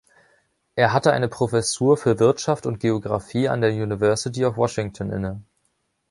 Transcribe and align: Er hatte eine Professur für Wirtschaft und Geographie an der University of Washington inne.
Er 0.73 0.93
hatte 0.93 1.11
eine 1.13 1.27
Professur 1.27 1.95
für 1.95 2.17
Wirtschaft 2.17 2.65
und 2.65 2.79
Geographie 2.79 3.47
an 3.49 3.61
der 3.61 3.69
University 3.69 4.43
of 4.47 4.57
Washington 4.57 5.11
inne. 5.11 5.43